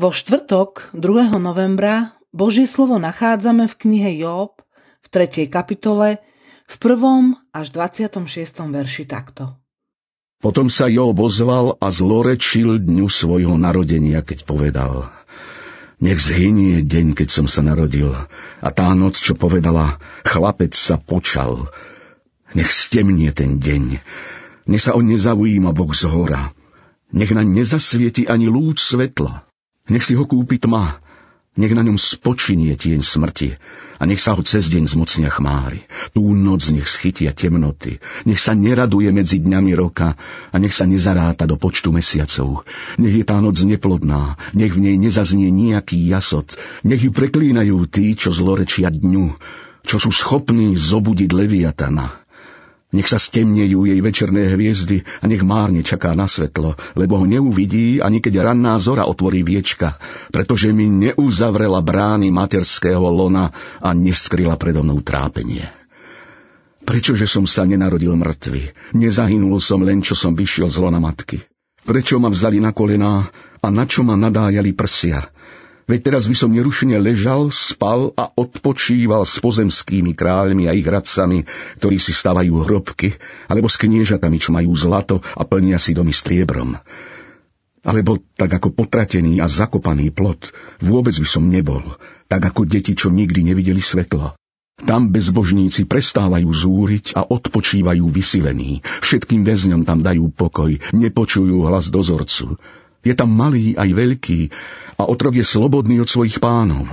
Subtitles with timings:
[0.00, 1.36] Vo štvrtok 2.
[1.36, 4.64] novembra Božie slovo nachádzame v knihe Job
[5.04, 5.44] v 3.
[5.44, 6.24] kapitole
[6.64, 7.36] v 1.
[7.52, 8.16] až 26.
[8.48, 9.60] verši takto.
[10.40, 15.12] Potom sa Job ozval a zlorečil dňu svojho narodenia, keď povedal
[16.00, 18.08] Nech zhynie deň, keď som sa narodil
[18.64, 21.68] a tá noc, čo povedala, chlapec sa počal.
[22.56, 24.00] Nech stemnie ten deň,
[24.64, 26.56] nech sa on nezaujíma Boh z hora,
[27.12, 29.49] nech naň nezasvieti ani lúč svetla,
[29.90, 31.02] nech si ho kúpi tma,
[31.58, 33.58] nech na ňom spočinie tieň smrti.
[34.00, 35.84] A nech sa ho cez deň zmocnia chmáry.
[36.16, 40.16] Tú noc nech schytia temnoty, nech sa neraduje medzi dňami roka.
[40.54, 42.64] A nech sa nezaráta do počtu mesiacov.
[42.96, 48.16] Nech je tá noc neplodná, nech v nej nezaznie nejaký jasot, nech ju preklínajú tí,
[48.16, 49.36] čo zlorečia dňu,
[49.84, 52.29] čo sú schopní zobudiť Leviatana.
[52.90, 58.02] Nech sa stemnejú jej večerné hviezdy a nech márne čaká na svetlo, lebo ho neuvidí,
[58.02, 59.94] ani keď ranná zora otvorí viečka,
[60.34, 65.70] pretože mi neuzavrela brány materského lona a neskryla predo mnou trápenie.
[66.82, 68.94] Prečože som sa nenarodil mŕtvy?
[68.98, 71.38] Nezahynul som len, čo som vyšiel z lona matky.
[71.86, 73.22] Prečo ma vzali na kolená
[73.62, 75.22] a na čo ma nadájali prsia?
[75.90, 81.42] Veď teraz by som nerušene ležal, spal a odpočíval s pozemskými kráľmi a ich radcami,
[81.82, 83.18] ktorí si stavajú hrobky,
[83.50, 86.78] alebo s kniežatami, čo majú zlato a plnia si domy striebrom.
[87.82, 91.82] Alebo tak ako potratený a zakopaný plot, vôbec by som nebol,
[92.30, 94.38] tak ako deti, čo nikdy nevideli svetlo.
[94.80, 98.80] Tam bezbožníci prestávajú zúriť a odpočívajú vysilení.
[99.02, 102.56] Všetkým väzňom tam dajú pokoj, nepočujú hlas dozorcu.
[103.00, 104.40] Je tam malý aj veľký
[105.00, 106.84] a otrok je slobodný od svojich pánov.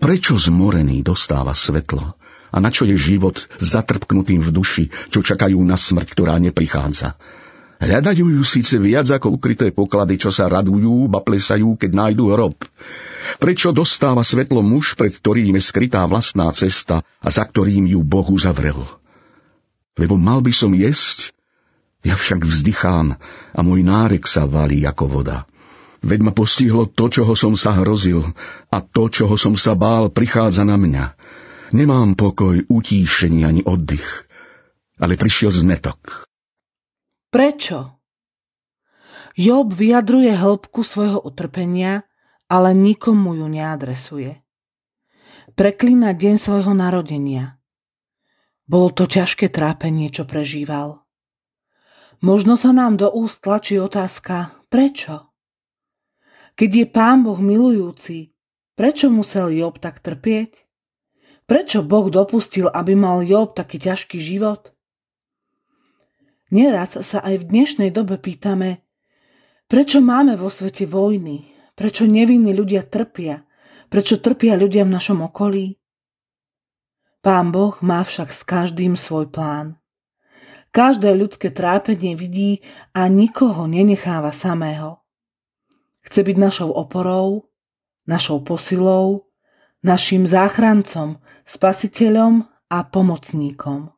[0.00, 2.16] Prečo zmorený dostáva svetlo?
[2.52, 7.20] A na čo je život zatrpknutým v duši, čo čakajú na smrť, ktorá neprichádza?
[7.76, 12.56] Hľadajú ju síce viac ako ukryté poklady, čo sa radujú, ba plesajú, keď nájdu hrob.
[13.36, 18.24] Prečo dostáva svetlo muž, pred ktorým je skrytá vlastná cesta a za ktorým ju Boh
[18.32, 18.80] uzavrel?
[20.00, 21.35] Lebo mal by som jesť,
[22.06, 23.18] ja však vzdychám
[23.50, 25.42] a môj nárek sa valí ako voda.
[26.06, 28.22] Veď ma postihlo to, čoho som sa hrozil
[28.70, 31.04] a to, čoho som sa bál, prichádza na mňa.
[31.74, 34.30] Nemám pokoj, utíšenie ani oddych,
[35.02, 36.30] ale prišiel zmetok.
[37.34, 37.98] Prečo?
[39.34, 42.06] Job vyjadruje hĺbku svojho utrpenia,
[42.46, 44.40] ale nikomu ju neadresuje.
[45.58, 47.58] Preklína deň svojho narodenia.
[48.70, 51.05] Bolo to ťažké trápenie, čo prežíval.
[52.26, 55.30] Možno sa nám do úst tlačí otázka, prečo?
[56.58, 58.34] Keď je pán Boh milujúci,
[58.74, 60.66] prečo musel Job tak trpieť?
[61.46, 64.74] Prečo Boh dopustil, aby mal Job taký ťažký život?
[66.50, 68.82] Nieraz sa aj v dnešnej dobe pýtame,
[69.70, 71.46] prečo máme vo svete vojny,
[71.78, 73.46] prečo nevinní ľudia trpia,
[73.86, 75.78] prečo trpia ľudia v našom okolí?
[77.22, 79.78] Pán Boh má však s každým svoj plán.
[80.76, 82.60] Každé ľudské trápenie vidí
[82.92, 85.00] a nikoho nenecháva samého.
[86.04, 87.48] Chce byť našou oporou,
[88.04, 89.24] našou posilou,
[89.80, 91.16] našim záchrancom,
[91.48, 93.88] spasiteľom a pomocníkom.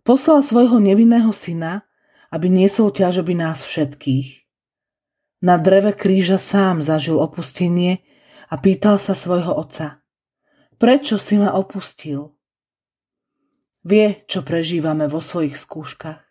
[0.00, 1.84] Poslal svojho nevinného syna,
[2.32, 4.48] aby niesol ťažoby nás všetkých.
[5.44, 8.00] Na dreve kríža sám zažil opustenie
[8.48, 10.00] a pýtal sa svojho otca.
[10.80, 12.33] Prečo si ma opustil?
[13.84, 16.24] Vie, čo prežívame vo svojich skúškach.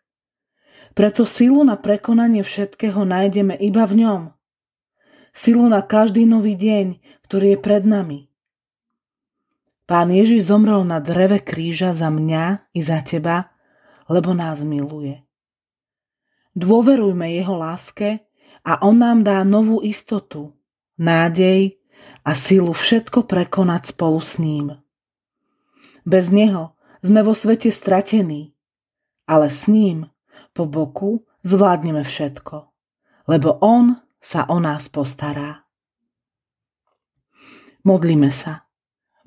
[0.97, 4.21] Preto silu na prekonanie všetkého nájdeme iba v ňom.
[5.33, 6.97] Silu na každý nový deň,
[7.29, 8.29] ktorý je pred nami.
[9.85, 13.53] Pán Ježiš zomrel na dreve kríža za mňa i za teba,
[14.09, 15.21] lebo nás miluje.
[16.57, 18.25] Dôverujme jeho láske
[18.65, 20.57] a on nám dá novú istotu,
[20.97, 21.77] nádej
[22.25, 24.77] a silu všetko prekonať spolu s ním.
[26.05, 26.73] Bez neho
[27.03, 28.55] sme vo svete stratení,
[29.27, 30.07] ale s ním
[30.55, 32.71] po boku zvládneme všetko,
[33.27, 35.67] lebo on sa o nás postará.
[37.83, 38.63] Modlíme sa.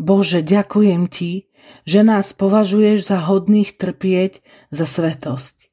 [0.00, 1.49] Bože, ďakujem Ti,
[1.84, 4.40] že nás považuješ za hodných trpieť
[4.73, 5.69] za svetosť.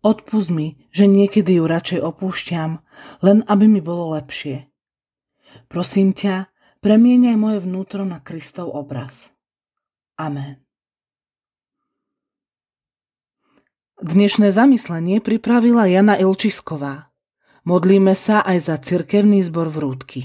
[0.00, 2.80] Odpust mi, že niekedy ju radšej opúšťam,
[3.20, 4.70] len aby mi bolo lepšie.
[5.68, 6.48] Prosím ťa,
[6.80, 9.34] premieňaj moje vnútro na Kristov obraz.
[10.16, 10.67] Amen.
[13.98, 17.10] Dnešné zamyslenie pripravila Jana Ilčisková.
[17.66, 20.20] Modlíme sa aj za cirkevný zbor v Rúdky.